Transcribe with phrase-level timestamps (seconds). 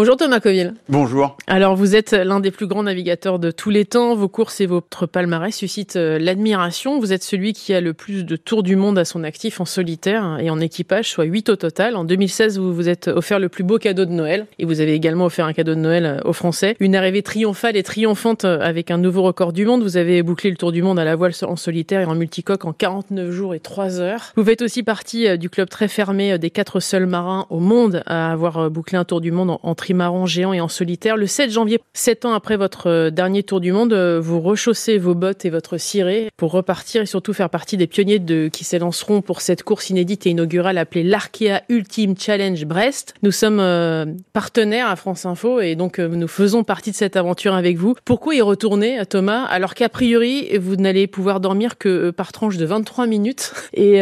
[0.00, 0.72] Bonjour Thomas Coville.
[0.88, 1.36] Bonjour.
[1.46, 4.14] Alors vous êtes l'un des plus grands navigateurs de tous les temps.
[4.14, 6.98] Vos courses et votre palmarès suscitent euh, l'admiration.
[6.98, 9.66] Vous êtes celui qui a le plus de tours du monde à son actif en
[9.66, 11.96] solitaire et en équipage, soit 8 au total.
[11.96, 14.94] En 2016, vous vous êtes offert le plus beau cadeau de Noël et vous avez
[14.94, 16.76] également offert un cadeau de Noël euh, aux Français.
[16.80, 19.82] Une arrivée triomphale et triomphante euh, avec un nouveau record du monde.
[19.82, 22.64] Vous avez bouclé le tour du monde à la voile en solitaire et en multicoque
[22.64, 24.32] en 49 jours et 3 heures.
[24.34, 28.32] Vous faites aussi partie du club très fermé des quatre seuls marins au monde à
[28.32, 31.16] avoir bouclé un tour du monde en, en trimaran géant et en solitaire.
[31.16, 34.98] Le 7 janvier, 7 ans après votre euh, dernier tour du monde, euh, vous rechaussez
[34.98, 38.62] vos bottes et votre ciré pour repartir et surtout faire partie des pionniers de, qui
[38.62, 43.14] s'élanceront pour cette course inédite et inaugurale appelée l'Arkea Ultime Challenge Brest.
[43.24, 47.54] Nous sommes euh, partenaires à France Info et donc nous faisons partie de cette aventure
[47.54, 47.96] avec vous.
[48.04, 52.64] Pourquoi y retourner, Thomas, alors qu'a priori, vous n'allez pouvoir dormir que par tranche de
[52.64, 54.00] 23 minutes et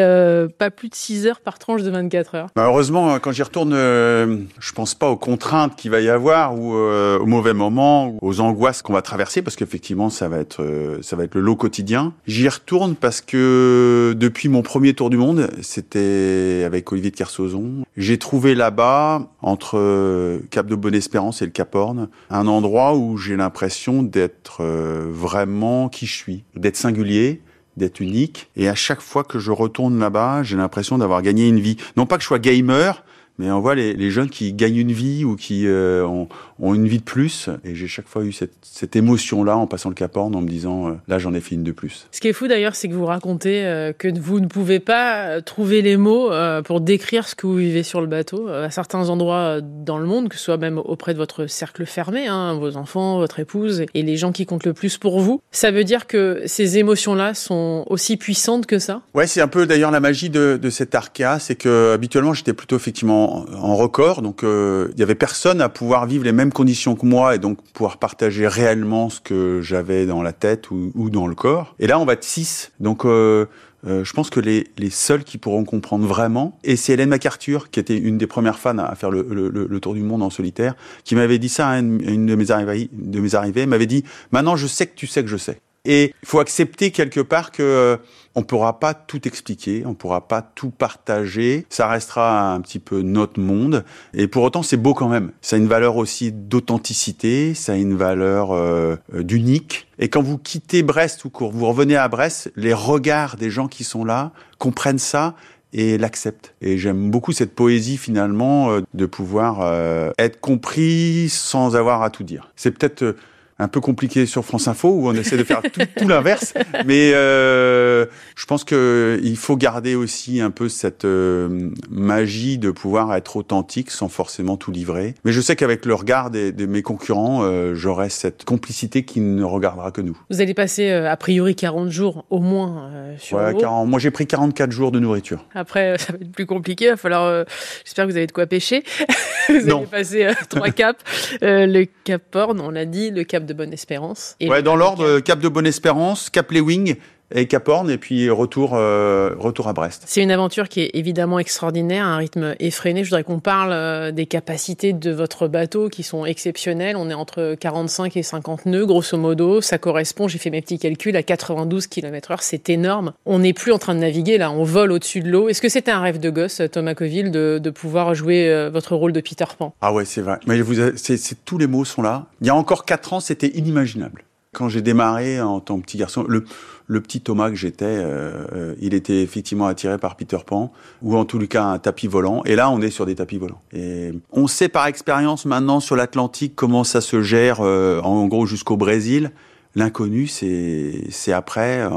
[0.58, 2.46] pas plus de 6 heures par tranche de 24 heures?
[2.54, 6.74] Bah, Heureusement, quand j'y retourne, je pense pas aux contraintes qu'il va y avoir ou
[6.74, 11.16] au mauvais moment aux angoisses qu'on va traverser parce qu'effectivement ça va être euh, ça
[11.16, 12.12] va être le lot quotidien.
[12.26, 17.84] J'y retourne parce que depuis mon premier tour du monde, c'était avec Olivier de Kersauzon,
[17.96, 23.16] j'ai trouvé là-bas entre euh, Cap de Bonne-Espérance et le Cap Horn un endroit où
[23.16, 27.42] j'ai l'impression d'être euh, vraiment qui je suis, d'être singulier,
[27.76, 28.50] d'être unique.
[28.56, 31.76] Et à chaque fois que je retourne là-bas, j'ai l'impression d'avoir gagné une vie.
[31.96, 33.04] Non pas que je sois gamer,
[33.38, 36.74] mais on voit les, les, jeunes qui gagnent une vie ou qui euh, ont, ont,
[36.74, 37.48] une vie de plus.
[37.64, 40.48] Et j'ai chaque fois eu cette, cette émotion-là en passant le Cap Horn en me
[40.48, 42.08] disant, euh, là j'en ai fait une de plus.
[42.10, 45.40] Ce qui est fou d'ailleurs, c'est que vous racontez euh, que vous ne pouvez pas
[45.42, 46.30] trouver les mots
[46.64, 48.48] pour décrire ce que vous vivez sur le bateau.
[48.48, 52.26] À certains endroits dans le monde, que ce soit même auprès de votre cercle fermé,
[52.26, 55.40] hein, vos enfants, votre épouse et les gens qui comptent le plus pour vous.
[55.52, 59.02] Ça veut dire que ces émotions-là sont aussi puissantes que ça?
[59.14, 62.52] Ouais, c'est un peu d'ailleurs la magie de, de cet Arkea, c'est que habituellement j'étais
[62.52, 66.52] plutôt effectivement en, record, donc euh, il y avait personne à pouvoir vivre les mêmes
[66.52, 71.10] conditions que moi et donc pouvoir partager réellement ce que j'avais dans la tête ou,
[71.10, 71.74] dans le corps.
[71.78, 73.46] Et là, on va être six, donc euh,
[73.86, 77.78] euh, je pense que les, seuls qui pourront comprendre vraiment, et c'est Hélène MacArthur, qui
[77.78, 80.74] était une des premières fans à faire le, tour du monde en solitaire,
[81.04, 84.56] qui m'avait dit ça à une, une de mes de mes arrivées, m'avait dit, maintenant
[84.56, 85.60] je sais que tu sais que je sais.
[85.84, 87.96] Et il faut accepter quelque part que euh,
[88.34, 91.66] on pourra pas tout expliquer, on pourra pas tout partager.
[91.70, 93.84] Ça restera un petit peu notre monde.
[94.14, 95.32] Et pour autant, c'est beau quand même.
[95.40, 99.88] Ça a une valeur aussi d'authenticité, ça a une valeur euh, d'unique.
[99.98, 103.68] Et quand vous quittez Brest ou que vous revenez à Brest, les regards des gens
[103.68, 105.34] qui sont là comprennent ça
[105.72, 106.54] et l'acceptent.
[106.60, 112.10] Et j'aime beaucoup cette poésie finalement euh, de pouvoir euh, être compris sans avoir à
[112.10, 112.50] tout dire.
[112.56, 113.16] C'est peut-être euh,
[113.58, 116.54] un peu compliqué sur France Info où on essaie de faire tout, tout l'inverse.
[116.86, 122.70] Mais euh, je pense que il faut garder aussi un peu cette euh, magie de
[122.70, 125.14] pouvoir être authentique sans forcément tout livrer.
[125.24, 129.44] Mais je sais qu'avec le regard de mes concurrents, euh, j'aurai cette complicité qui ne
[129.44, 130.18] regardera que nous.
[130.30, 133.98] Vous allez passer euh, a priori 40 jours au moins euh, sur ouais, 40, Moi
[133.98, 135.44] j'ai pris 44 jours de nourriture.
[135.54, 136.86] Après ça va être plus compliqué.
[136.86, 137.44] Il va falloir.
[137.84, 138.82] J'espère que vous avez de quoi pêcher.
[139.48, 139.78] vous non.
[139.78, 141.02] allez passer trois caps.
[141.40, 144.36] le Cap Horn, on l'a dit, le Cap de Bonne-Espérance.
[144.40, 146.96] Ouais, dans l'ordre, Cap de Bonne-Espérance, Cap Lewing
[147.34, 150.04] et Cap Horn, et puis retour, euh, retour à Brest.
[150.06, 153.04] C'est une aventure qui est évidemment extraordinaire, un rythme effréné.
[153.04, 156.96] Je voudrais qu'on parle euh, des capacités de votre bateau qui sont exceptionnelles.
[156.96, 159.60] On est entre 45 et 50 nœuds, grosso modo.
[159.60, 162.42] Ça correspond, j'ai fait mes petits calculs, à 92 km heure.
[162.42, 163.12] C'est énorme.
[163.26, 165.48] On n'est plus en train de naviguer, là, on vole au-dessus de l'eau.
[165.48, 168.96] Est-ce que c'était un rêve de gosse, Thomas Coville, de, de pouvoir jouer euh, votre
[168.96, 169.74] rôle de Peter Pan?
[169.80, 170.38] Ah ouais, c'est vrai.
[170.46, 172.26] Mais vous, c'est, tous les mots sont là.
[172.40, 174.24] Il y a encore 4 ans, c'était inimaginable.
[174.52, 176.44] Quand j'ai démarré en tant que petit garçon, le,
[176.86, 180.72] le petit Thomas que j'étais, euh, il était effectivement attiré par Peter Pan,
[181.02, 182.42] ou en tout cas un tapis volant.
[182.44, 183.60] Et là, on est sur des tapis volants.
[183.72, 188.46] Et on sait par expérience maintenant sur l'Atlantique comment ça se gère, euh, en gros
[188.46, 189.32] jusqu'au Brésil.
[189.74, 191.90] L'inconnu, c'est après, euh,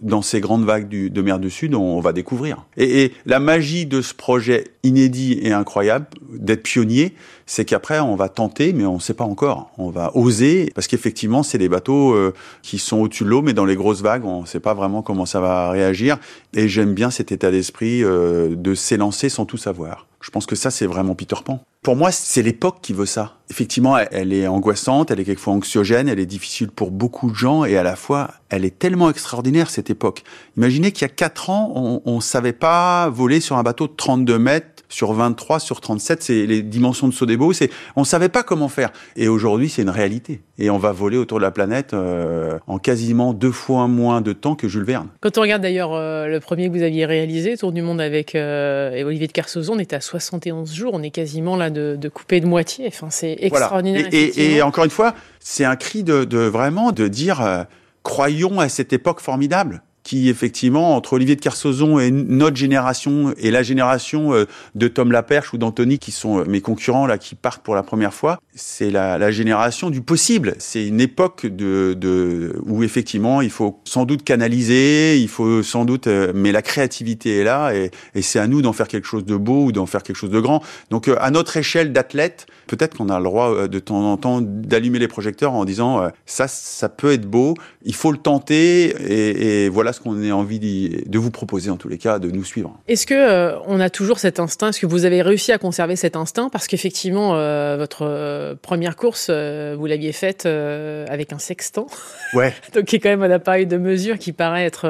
[0.00, 2.64] dans ces grandes vagues du, de mer du Sud, on, on va découvrir.
[2.76, 7.14] Et, et, la magie de ce projet inédit et incroyable, d'être pionnier,
[7.46, 9.70] c'est qu'après, on va tenter, mais on ne sait pas encore.
[9.78, 13.52] On va oser, parce qu'effectivement, c'est des bateaux euh, qui sont au-dessus de l'eau, mais
[13.52, 16.18] dans les grosses vagues, on ne sait pas vraiment comment ça va réagir.
[16.54, 20.06] Et j'aime bien cet état d'esprit euh, de s'élancer sans tout savoir.
[20.20, 21.60] Je pense que ça, c'est vraiment Peter Pan.
[21.88, 23.38] Pour moi, c'est l'époque qui veut ça.
[23.48, 27.64] Effectivement, elle est angoissante, elle est quelquefois anxiogène, elle est difficile pour beaucoup de gens,
[27.64, 30.22] et à la fois, elle est tellement extraordinaire, cette époque.
[30.58, 33.94] Imaginez qu'il y a quatre ans, on ne savait pas voler sur un bateau de
[33.96, 37.52] 32 mètres sur 23, sur 37, c'est les dimensions de Sodebo.
[37.52, 38.90] C'est, on savait pas comment faire.
[39.16, 40.40] Et aujourd'hui, c'est une réalité.
[40.58, 44.32] Et on va voler autour de la planète euh, en quasiment deux fois moins de
[44.32, 45.08] temps que Jules Verne.
[45.20, 48.34] Quand on regarde d'ailleurs euh, le premier que vous aviez réalisé, Tour du monde avec
[48.34, 50.92] euh, Olivier de Kersauzon, on était à 71 jours.
[50.94, 52.86] On est quasiment là de, de couper de moitié.
[52.88, 54.08] Enfin, c'est extraordinaire.
[54.12, 57.66] Et, et, encore une fois, c'est un cri de, de, vraiment de dire
[58.02, 63.50] croyons à cette époque formidable qui effectivement entre Olivier de Kersauzon et notre génération et
[63.50, 67.34] la génération euh, de Tom Laperche ou d'Anthony qui sont euh, mes concurrents là qui
[67.34, 70.54] partent pour la première fois, c'est la, la, génération du possible.
[70.60, 75.84] C'est une époque de, de, où effectivement il faut sans doute canaliser, il faut sans
[75.84, 79.06] doute, euh, mais la créativité est là et, et c'est à nous d'en faire quelque
[79.06, 80.62] chose de beau ou d'en faire quelque chose de grand.
[80.88, 85.00] Donc à notre échelle d'athlète, peut-être qu'on a le droit de temps en temps d'allumer
[85.00, 87.52] les projecteurs en disant ça, ça peut être beau,
[87.82, 91.88] il faut le tenter et, et voilà qu'on ait envie de vous proposer en tous
[91.88, 92.78] les cas de nous suivre.
[92.88, 94.68] Est-ce que euh, on a toujours cet instinct?
[94.68, 96.48] Est-ce que vous avez réussi à conserver cet instinct?
[96.50, 101.86] Parce qu'effectivement, euh, votre euh, première course, vous l'aviez faite avec un sextant.
[102.34, 102.52] Ouais.
[102.74, 104.84] Donc qui est quand même un appareil de mesure qui paraît être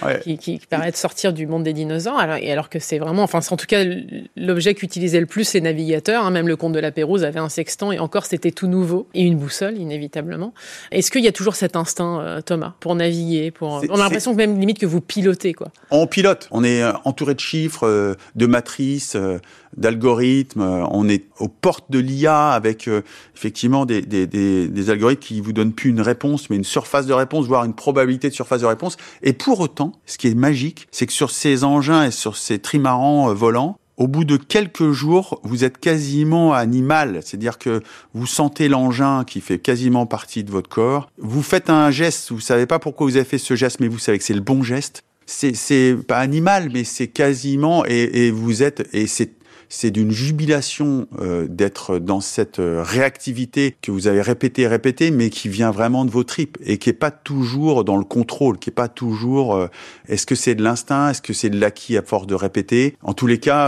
[0.00, 2.18] ah, qui, qui, paraît être sortir du monde des dinosaures.
[2.18, 3.84] Alors, et alors que c'est vraiment, enfin, en tout cas,
[4.36, 6.24] l'objet qu'utilisaient le plus les navigateurs.
[6.24, 9.06] Hein, même le comte de la Pérouse avait un sextant et encore c'était tout nouveau
[9.12, 10.54] et une boussole inévitablement.
[10.90, 14.38] Est-ce qu'il y a toujours cet instinct, Thomas, pour naviguer Pour on a l'impression que
[14.38, 15.68] même limite que vous pilotez, quoi.
[15.90, 16.48] On pilote.
[16.50, 19.38] On est euh, entouré de chiffres, euh, de matrices, euh,
[19.76, 20.62] d'algorithmes.
[20.90, 22.88] On est aux portes de l'IA avec
[23.36, 27.06] effectivement des, des, des, des, algorithmes qui vous donnent plus une réponse, mais une surface
[27.06, 28.96] de réponse, voire une probabilité de surface de réponse.
[29.22, 32.58] Et pour autant, ce qui est magique, c'est que sur ces engins et sur ces
[32.58, 37.82] trimarans volants, au bout de quelques jours, vous êtes quasiment animal, c'est-à-dire que
[38.14, 41.10] vous sentez l'engin qui fait quasiment partie de votre corps.
[41.18, 43.98] Vous faites un geste, vous savez pas pourquoi vous avez fait ce geste, mais vous
[43.98, 45.02] savez que c'est le bon geste.
[45.26, 49.37] C'est pas animal, mais c'est quasiment et, et vous êtes et c'est
[49.68, 55.10] c'est d'une jubilation euh, d'être dans cette euh, réactivité que vous avez répété et répété,
[55.10, 58.58] mais qui vient vraiment de vos tripes et qui est pas toujours dans le contrôle,
[58.58, 59.54] qui est pas toujours.
[59.54, 59.68] Euh,
[60.08, 62.96] est-ce que c'est de l'instinct, est-ce que c'est de l'acquis à force de répéter?
[63.02, 63.58] En tous les cas,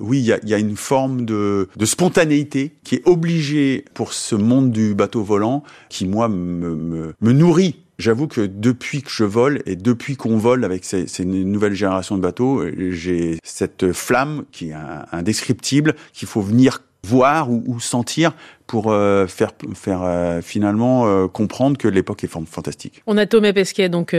[0.00, 4.12] oui, il y a, y a, une forme de, de, spontanéité qui est obligée pour
[4.12, 9.10] ce monde du bateau volant, qui moi me, me, me nourrit J'avoue que depuis que
[9.10, 14.44] je vole et depuis qu'on vole avec ces, nouvelles générations de bateaux, j'ai cette flamme
[14.52, 14.76] qui est
[15.10, 18.34] indescriptible qu'il faut venir voir ou sentir
[18.68, 23.02] pour euh, faire, faire euh, finalement euh, comprendre que l'époque est fantastique.
[23.06, 24.14] On a Thomas Pesquet donc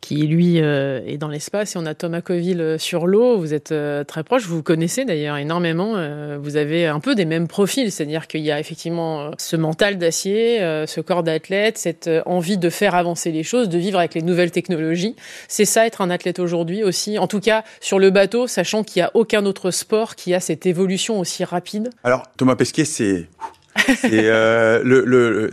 [0.00, 3.38] qui lui est dans l'espace et on a Thomas Coville sur l'eau.
[3.38, 3.72] Vous êtes
[4.06, 5.94] très proche, vous vous connaissez d'ailleurs énormément.
[6.38, 10.58] vous avez un peu des mêmes profils, c'est-à-dire qu'il y a effectivement ce mental d'acier,
[10.86, 14.50] ce corps d'athlète, cette envie de faire avancer les choses, de vivre avec les nouvelles
[14.50, 15.14] technologies.
[15.46, 17.18] C'est ça être un athlète aujourd'hui aussi.
[17.18, 20.40] En tout cas sur le bateau, sachant qu'il n'y a aucun autre sport qui a
[20.40, 21.90] cette évolution aussi rapide.
[22.02, 23.19] Alors Thomas Pesquet, c'est
[24.04, 25.50] euh, le, le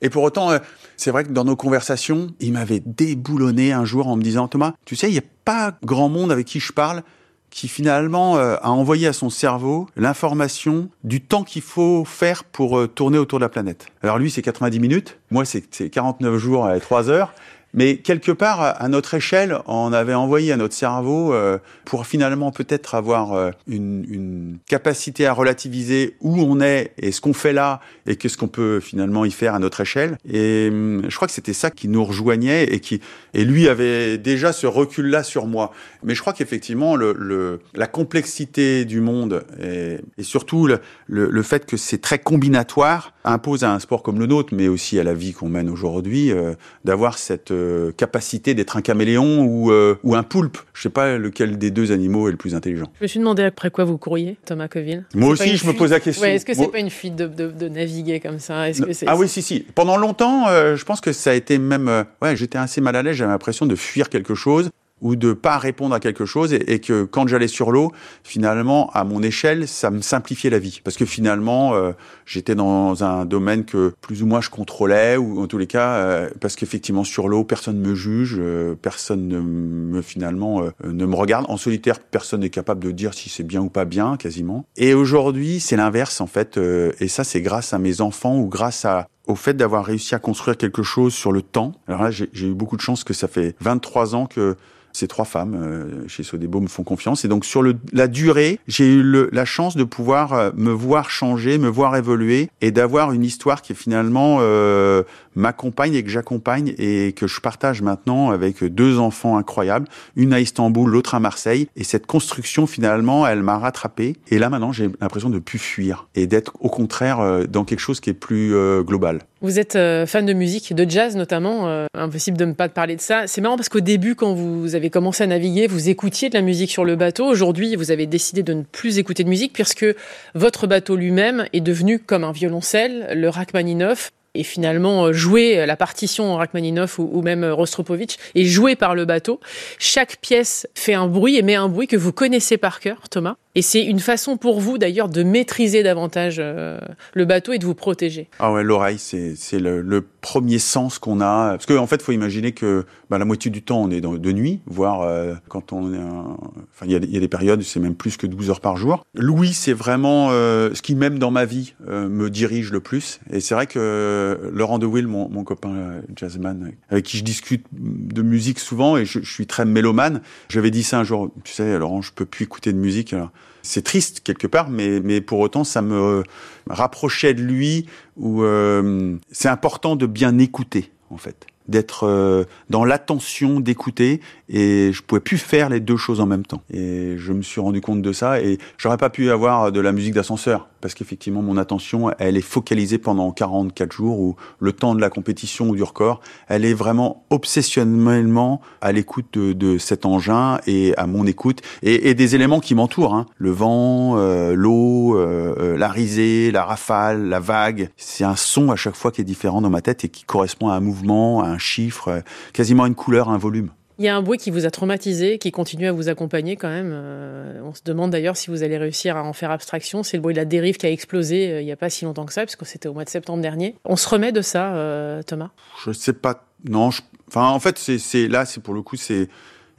[0.00, 0.58] et pour autant euh,
[0.96, 4.74] c'est vrai que dans nos conversations, il m'avait déboulonné un jour en me disant Thomas,
[4.84, 7.02] tu sais, il n'y a pas grand monde avec qui je parle
[7.48, 12.86] qui finalement euh, a envoyé à son cerveau l'information du temps qu'il faut faire pour
[12.88, 13.86] tourner autour de la planète.
[14.02, 17.34] Alors lui, c'est 90 minutes, moi c'est 49 jours et 3 heures,
[17.72, 22.50] mais quelque part, à notre échelle, on avait envoyé à notre cerveau euh, pour finalement
[22.50, 27.52] peut-être avoir euh, une, une, capacité à relativiser où on est et ce qu'on fait
[27.52, 30.18] là et qu'est-ce qu'on peut finalement y faire à notre échelle.
[30.28, 33.00] Et hum, je crois que c'était ça qui nous rejoignait et qui
[33.34, 35.72] et lui avait déjà ce recul-là sur moi.
[36.02, 41.42] Mais je crois qu'effectivement, le, le, la complexité du monde et, et surtout le, le,
[41.42, 45.04] fait que c'est très combinatoire impose à un sport comme le nôtre, mais aussi à
[45.04, 46.54] la vie qu'on mène aujourd'hui, euh,
[46.84, 50.58] d'avoir cette euh, capacité d'être un caméléon ou, euh, ou un poulpe.
[50.72, 52.90] Je sais pas lequel des deux animaux est le plus intelligent.
[52.98, 55.04] Je me suis demandé après quoi vous courriez, Thomas Coville.
[55.14, 56.22] Moi aussi, je me pose la question.
[56.22, 58.68] Ouais, est-ce que c'est pas une fuite de, de, de, naviguer comme ça?
[58.68, 59.66] Est-ce que Ah oui, si, si.
[59.74, 62.04] Pendant longtemps, je pense que ça a été même...
[62.22, 65.58] ouais, j'étais assez mal à l'aise, j'avais l'impression de fuir quelque chose ou de pas
[65.58, 67.92] répondre à quelque chose et, que quand j'allais sur l'eau,
[68.22, 71.92] finalement, à mon échelle, ça me simplifiait la vie parce que finalement, euh,
[72.26, 75.94] j'étais dans un domaine que plus ou moins je contrôlais ou en tous les cas,
[75.94, 81.14] euh, parce qu'effectivement sur l'eau, personne me juge, euh, personne ne me finalement ne me
[81.14, 81.46] regarde.
[81.48, 84.64] En solitaire, personne n'est capable de dire si c'est bien ou pas bien, quasiment.
[84.76, 88.84] Et aujourd'hui, c'est l'inverse en fait, et ça, c'est grâce à mes enfants ou grâce
[88.84, 91.72] à au fait d'avoir réussi à construire quelque chose sur le temps.
[91.86, 94.56] Alors là, j'ai eu beaucoup de chance que ça fait 23 ans que
[94.92, 97.24] Ces trois femmes euh, chez Sodebo me font confiance.
[97.24, 100.70] Et donc sur le, la durée, j'ai eu le, la chance de pouvoir euh, me
[100.70, 105.02] voir changer, me voir évoluer et d'avoir une histoire qui finalement euh,
[105.36, 110.40] m'accompagne et que j'accompagne et que je partage maintenant avec deux enfants incroyables, une à
[110.40, 111.68] Istanbul, l'autre à Marseille.
[111.76, 114.16] Et cette construction finalement, elle m'a rattrapé.
[114.28, 117.80] Et là maintenant, j'ai l'impression de plus fuir et d'être au contraire euh, dans quelque
[117.80, 119.20] chose qui est plus euh, global.
[119.42, 121.66] Vous êtes euh, fan de musique, de jazz notamment.
[121.66, 123.26] Euh, impossible de ne pas parler de ça.
[123.26, 126.42] C'est marrant parce qu'au début, quand vous avez commencé à naviguer, vous écoutiez de la
[126.42, 127.26] musique sur le bateau.
[127.26, 129.86] Aujourd'hui, vous avez décidé de ne plus écouter de musique puisque
[130.34, 135.76] votre bateau lui-même est devenu comme un violoncelle, le Rachmaninoff et finalement euh, jouer la
[135.76, 139.40] partition Rachmaninoff ou, même Rostropovitch est joué par le bateau.
[139.78, 143.36] Chaque pièce fait un bruit, émet un bruit que vous connaissez par cœur, Thomas.
[143.56, 146.78] Et c'est une façon pour vous d'ailleurs de maîtriser davantage euh,
[147.14, 148.28] le bateau et de vous protéger.
[148.38, 151.52] Ah ouais, l'oreille, c'est le, premier sens qu'on a.
[151.52, 154.32] Parce qu'en en fait, faut imaginer que bah, la moitié du temps, on est de
[154.32, 155.98] nuit, voire euh, quand on est...
[155.98, 159.06] Enfin, il y, a, il des périodes, c'est même plus que 12 heures par jour.
[159.14, 163.20] Louis, c'est vraiment euh, ce qui, même dans ma vie, me dirige le plus.
[163.32, 167.64] Et c'est vrai que Laurent De Will, mon, mon copain jazzman, avec qui je discute
[167.72, 171.78] de musique souvent, et je, suis très mélomane, j'avais dit ça un jour, tu sais,
[171.78, 173.14] Laurent, je peux plus écouter de musique.
[173.62, 176.22] C'est triste quelque part, mais, mais pour autant, ça me
[176.68, 181.46] rapprochait de lui, où euh, c'est important de bien écouter, en fait.
[181.68, 186.44] D'être euh, dans l'attention d'écouter et je pouvais plus faire les deux choses en même
[186.44, 186.62] temps.
[186.72, 189.92] Et je me suis rendu compte de ça et j'aurais pas pu avoir de la
[189.92, 194.94] musique d'ascenseur parce qu'effectivement mon attention elle est focalisée pendant 44 jours ou le temps
[194.94, 200.06] de la compétition ou du record elle est vraiment obsessionnellement à l'écoute de, de cet
[200.06, 203.26] engin et à mon écoute et, et des éléments qui m'entourent hein.
[203.36, 208.70] le vent euh, l'eau euh, euh, la risée la rafale la vague c'est un son
[208.70, 211.42] à chaque fois qui est différent dans ma tête et qui correspond à un mouvement
[211.42, 212.20] à un chiffre euh,
[212.52, 213.70] quasiment à une couleur à un volume
[214.00, 216.70] Il y a un bruit qui vous a traumatisé, qui continue à vous accompagner quand
[216.70, 216.90] même.
[216.90, 220.02] Euh, on se demande d'ailleurs si vous allez réussir à en faire abstraction.
[220.02, 222.06] C'est le bruit de la dérive qui a explosé euh, il n'y a pas si
[222.06, 223.76] longtemps que ça, puisque c'était au mois de septembre dernier.
[223.84, 225.50] On se remet de ça, euh, Thomas?
[225.84, 226.88] Je sais pas non
[227.28, 227.78] enfin en fait
[228.14, 229.28] là c'est pour le coup c'est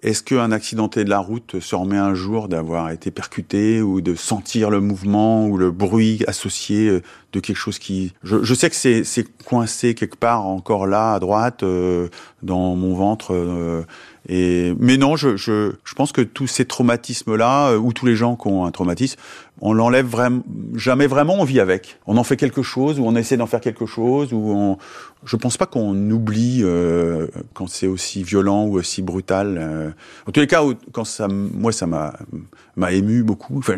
[0.04, 4.16] est-ce qu'un accidenté de la route se remet un jour d'avoir été percuté ou de
[4.16, 7.02] sentir le mouvement ou le bruit associé euh,
[7.34, 8.12] de quelque chose qui...
[8.24, 12.10] Je, sais que c'est c'est coincé quelque part encore là à droite euh,
[12.42, 13.34] dans mon ventre.
[13.34, 13.84] euh,
[14.30, 18.66] mais non, je, pense que tous ces traumatismes-là, euh, ou tous les gens qui ont
[18.66, 19.20] un traumatisme,
[19.64, 20.44] on l'enlève vraiment
[20.76, 21.36] jamais vraiment.
[21.40, 22.00] On vit avec.
[22.08, 24.78] On en fait quelque chose, ou on essaie d'en faire quelque chose, ou on.
[25.24, 29.60] Je pense pas qu'on oublie euh, quand c'est aussi violent ou aussi brutal.
[29.60, 29.92] euh.
[30.28, 33.60] En tous les cas, quand ça, moi, ça m'a ému beaucoup.
[33.60, 33.76] Enfin,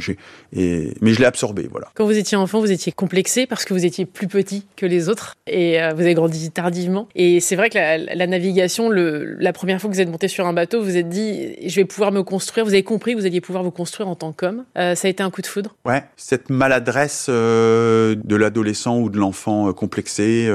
[0.53, 1.87] mais je l'ai absorbé, voilà.
[1.95, 5.09] Quand vous étiez enfant, vous étiez complexé parce que vous étiez plus petit que les
[5.09, 7.09] autres et vous avez grandi tardivement.
[7.13, 10.53] Et c'est vrai que la, navigation, la première fois que vous êtes monté sur un
[10.53, 12.65] bateau, vous vous êtes dit, je vais pouvoir me construire.
[12.65, 14.65] Vous avez compris que vous alliez pouvoir vous construire en tant qu'homme.
[14.77, 15.75] Euh, ça a été un coup de foudre.
[15.85, 20.49] Ouais, cette maladresse euh, de l'adolescent ou de l'enfant euh, complexé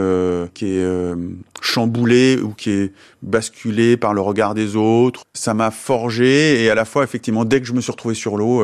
[0.54, 0.86] qui est
[1.60, 2.92] chamboulé ou qui est
[3.22, 7.60] basculé par le regard des autres, ça m'a forgé et à la fois effectivement dès
[7.60, 8.62] que je me suis retrouvé sur l'eau,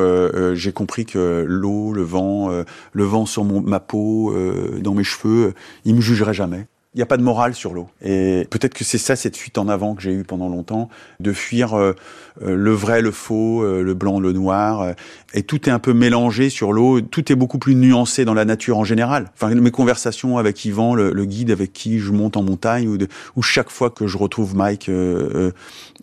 [0.55, 2.51] j'ai compris que l'eau, le vent,
[2.93, 4.35] le vent sur mon, ma peau,
[4.81, 5.55] dans mes cheveux,
[5.85, 6.67] il me jugerait jamais.
[6.95, 7.89] Il n'y a pas de morale sur l'eau.
[8.03, 11.33] Et peut-être que c'est ça, cette fuite en avant que j'ai eue pendant longtemps, de
[11.33, 11.93] fuir euh,
[12.43, 14.81] euh, le vrai, le faux, euh, le blanc, le noir.
[14.83, 14.93] euh,
[15.35, 17.01] et tout est un peu mélangé sur l'eau.
[17.01, 19.31] Tout est beaucoup plus nuancé dans la nature en général.
[19.35, 22.89] Enfin, mes conversations avec Yvan, le, guide avec qui je monte en montagne,
[23.37, 25.53] ou, chaque fois que je retrouve Mike, euh, euh,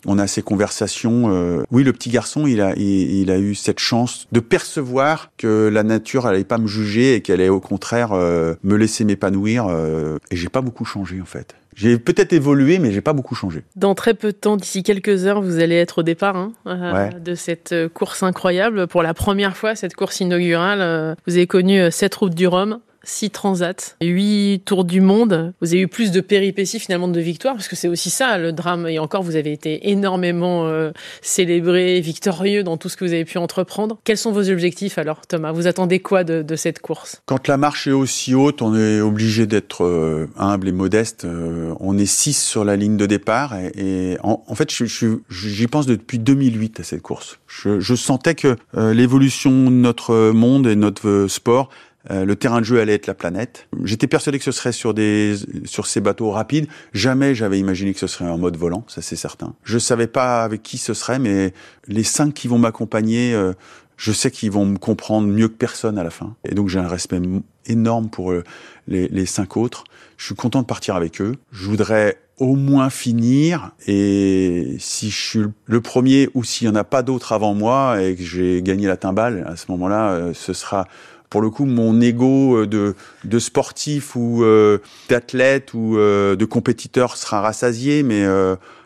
[0.04, 1.64] on a ces conversations.
[1.70, 5.70] oui, le petit garçon, il a, il, il a eu cette chance de percevoir que
[5.72, 9.68] la nature allait pas me juger et qu'elle allait au contraire me laisser m'épanouir.
[10.30, 11.54] et j'ai pas beaucoup changé en fait.
[11.74, 13.62] J'ai peut-être évolué, mais j'ai pas beaucoup changé.
[13.76, 16.92] Dans très peu de temps, d'ici quelques heures, vous allez être au départ hein, euh,
[16.92, 17.10] Ouais.
[17.18, 18.86] de cette euh, course incroyable.
[18.86, 22.80] Pour la première fois, cette course inaugurale, euh, vous avez connu sept routes du Rhum,
[23.04, 25.52] six transats, huit tours du monde.
[25.60, 28.52] Vous avez eu plus de péripéties finalement de victoires, parce que c'est aussi ça le
[28.52, 28.86] drame.
[28.86, 30.90] Et encore, vous avez été énormément euh,
[31.20, 33.98] célébré, victorieux dans tout ce que vous avez pu entreprendre.
[34.04, 35.52] Quels sont vos objectifs alors, Thomas?
[35.52, 37.22] Vous attendez quoi de, de cette course?
[37.26, 41.24] Quand la marche est aussi haute, on est obligé d'être euh, humble et modeste.
[41.24, 44.84] Euh, on est six sur la ligne de départ et, et en, en fait, je-
[44.84, 47.38] je- j'y pense depuis 2008 à cette course.
[47.46, 51.70] Je, je sentais que euh, l'évolution de notre monde et notre euh, sport
[52.10, 53.68] euh, le terrain de jeu allait être la planète.
[53.84, 56.66] J'étais persuadé que ce serait sur des sur ces bateaux rapides.
[56.92, 59.54] Jamais j'avais imaginé que ce serait en mode volant, ça c'est certain.
[59.62, 61.52] Je savais pas avec qui ce serait, mais
[61.86, 63.52] les cinq qui vont m'accompagner, euh,
[63.96, 66.34] je sais qu'ils vont me comprendre mieux que personne à la fin.
[66.44, 67.20] Et donc j'ai un respect
[67.66, 68.42] énorme pour euh,
[68.88, 69.84] les, les cinq autres.
[70.16, 71.36] Je suis content de partir avec eux.
[71.52, 73.70] Je voudrais au moins finir.
[73.86, 78.02] Et si je suis le premier ou s'il n'y en a pas d'autres avant moi
[78.02, 80.88] et que j'ai gagné la timbale, à ce moment-là, euh, ce sera
[81.32, 87.16] pour le coup mon ego euh, de, de sportif ou euh, d'athlète ou de compétiteur
[87.16, 88.26] sera rassasié, mais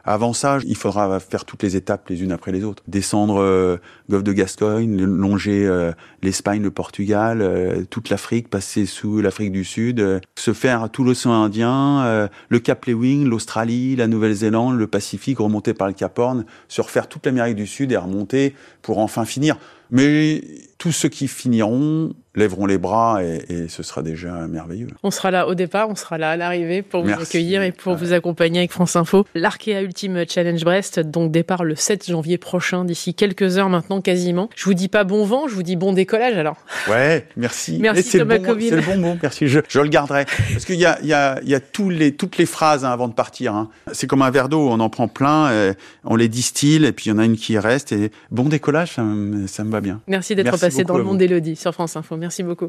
[0.06, 2.84] avant ça, il faudra faire toutes les étapes les unes après les autres.
[2.86, 5.90] Descendre euh, Golfe de Gascogne, longer euh,
[6.22, 11.02] l'Espagne, le Portugal, euh, toute l'Afrique, passer sous l'Afrique du Sud, euh, se faire tout
[11.02, 16.44] l'océan Indien, le Cap Lewin, l'Australie, la Nouvelle-Zélande, le Pacifique, remonter par le Cap Horn,
[16.68, 19.56] se refaire toute l'Amérique du Sud et remonter pour enfin finir.
[19.90, 20.42] Mais
[20.78, 24.88] tous ceux qui finiront lèveront les bras et, et, ce sera déjà merveilleux.
[25.02, 27.96] On sera là au départ, on sera là à l'arrivée pour vous accueillir et pour
[27.96, 29.26] vous accompagner avec France Info.
[29.34, 34.50] L'Arkea Ultime Challenge Brest, donc départ le 7 janvier prochain, d'ici quelques heures maintenant quasiment.
[34.54, 36.56] Je vous dis pas bon vent, je vous dis bon décollage alors.
[36.88, 37.78] Ouais, merci.
[37.80, 39.48] merci Thomas bon, C'est le bon mot, merci.
[39.48, 40.26] Je, je le garderai.
[40.52, 42.84] Parce qu'il y a, il y a, il y a tous les, toutes les phrases
[42.84, 43.54] hein, avant de partir.
[43.54, 43.70] Hein.
[43.92, 45.74] C'est comme un verre d'eau, on en prend plein,
[46.04, 47.92] on les distille et puis il y en a une qui reste.
[47.92, 49.02] Et bon décollage, ça,
[49.46, 50.00] ça me va bien.
[50.06, 52.16] Merci d'être passé dans le monde d'Elodie sur France Info.
[52.26, 52.64] Merci beaucoup.